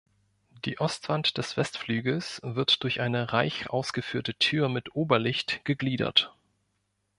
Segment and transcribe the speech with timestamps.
[0.65, 6.33] Die Ostwand des Westflügels wird durch eine reich ausgeführte Tür mit Oberlicht gegliedert.